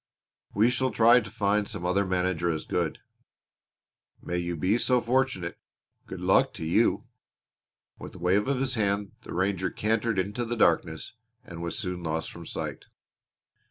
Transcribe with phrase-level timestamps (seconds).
[0.55, 2.97] "We shall try to find some other manager as good."
[4.19, 5.59] "May you be so fortunate.
[6.07, 7.05] Good luck to you!"
[7.99, 12.01] With a wave of his hand the ranger cantered into the darkness and was soon
[12.01, 12.85] lost from sight.